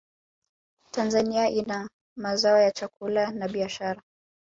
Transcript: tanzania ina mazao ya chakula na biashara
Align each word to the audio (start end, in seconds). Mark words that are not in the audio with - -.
tanzania 0.91 1.49
ina 1.49 1.89
mazao 2.17 2.57
ya 2.61 2.71
chakula 2.71 3.31
na 3.31 3.47
biashara 3.47 4.01